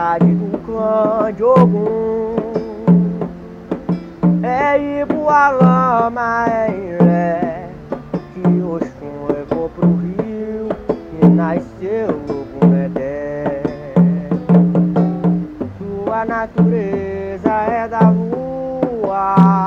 [0.00, 2.34] cidade do clã de Ogum.
[4.42, 7.68] É Ibualama, é Iré
[8.32, 10.68] Que Oxum levou pro rio
[11.22, 13.62] e nasceu o Gumedé
[15.76, 19.59] Sua natureza é da lua.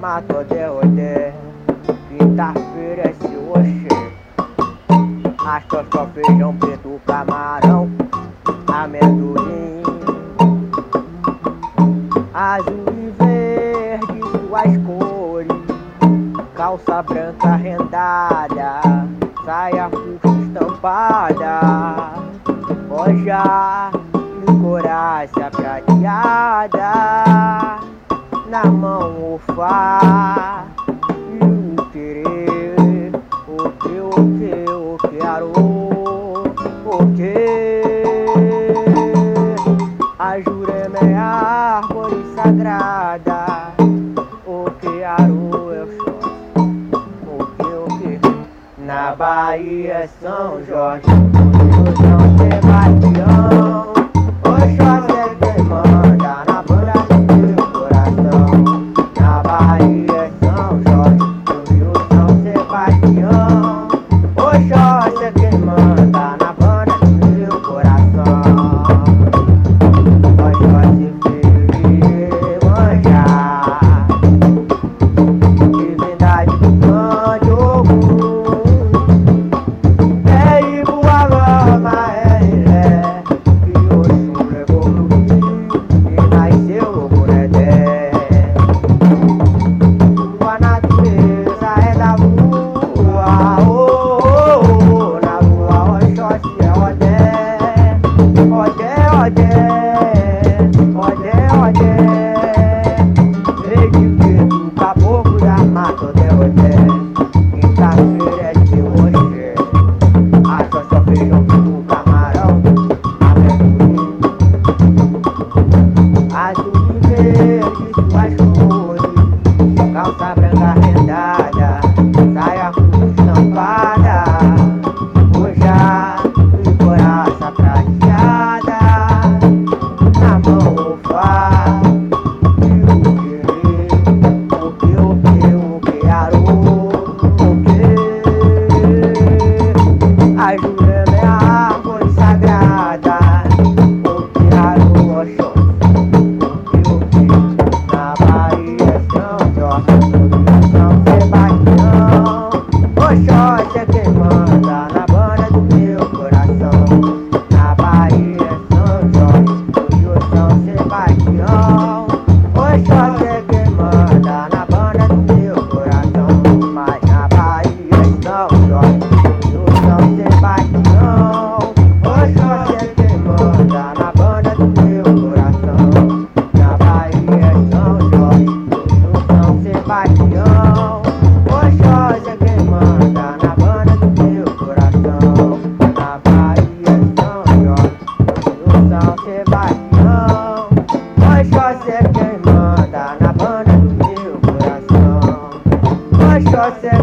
[0.00, 1.32] mato de hoje
[2.08, 3.88] Quinta-feira é se hoje
[5.38, 7.88] Arroz com feijão preto, camarão
[8.76, 9.82] Amendoim.
[12.34, 15.48] Azul e verde suas cores.
[16.54, 18.80] Calça branca rendada
[19.44, 21.60] Saia curta estampada.
[22.90, 23.90] Roja
[24.42, 26.86] e coraça prateada
[28.48, 33.12] na mão o Fá e o querer,
[33.48, 35.52] o que, o que, o quero,
[36.84, 37.82] o que
[40.18, 43.72] a jurema é a árvore sagrada,
[44.46, 46.30] o que aro eu choro,
[47.26, 48.82] o que, o que?
[48.82, 53.92] Na Bahia é São Jorge, o São Sebastião,
[54.42, 55.15] o choro.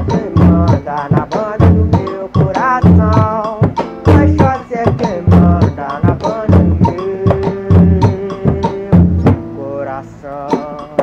[0.05, 3.61] quem manda na banda do meu coração.
[4.07, 6.75] Mas só é quem manda na banda do
[9.25, 11.02] meu coração.